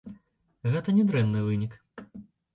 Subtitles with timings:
[0.75, 1.79] Гэта не дрэнны вынік.